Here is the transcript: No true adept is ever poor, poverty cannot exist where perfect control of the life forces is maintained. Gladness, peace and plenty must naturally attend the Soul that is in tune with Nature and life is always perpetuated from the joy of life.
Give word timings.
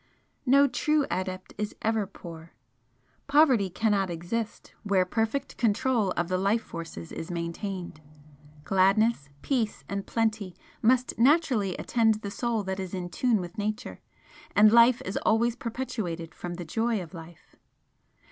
No 0.47 0.67
true 0.67 1.05
adept 1.11 1.53
is 1.59 1.75
ever 1.83 2.07
poor, 2.07 2.53
poverty 3.27 3.69
cannot 3.69 4.09
exist 4.09 4.73
where 4.81 5.05
perfect 5.05 5.57
control 5.57 6.09
of 6.17 6.27
the 6.27 6.39
life 6.39 6.63
forces 6.63 7.11
is 7.11 7.29
maintained. 7.29 8.01
Gladness, 8.63 9.29
peace 9.43 9.83
and 9.87 10.07
plenty 10.07 10.55
must 10.81 11.19
naturally 11.19 11.75
attend 11.75 12.15
the 12.15 12.31
Soul 12.31 12.63
that 12.63 12.79
is 12.79 12.95
in 12.95 13.09
tune 13.09 13.39
with 13.39 13.59
Nature 13.59 13.99
and 14.55 14.71
life 14.73 15.03
is 15.05 15.17
always 15.17 15.55
perpetuated 15.55 16.33
from 16.33 16.55
the 16.55 16.65
joy 16.65 16.99
of 16.99 17.13
life. 17.13 17.55